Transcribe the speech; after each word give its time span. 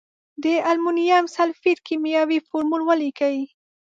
د 0.43 0.45
المونیم 0.71 1.25
سلفیټ 1.35 1.77
کیمیاوي 1.87 2.39
فورمول 2.47 2.81
ولیکئ. 2.85 3.37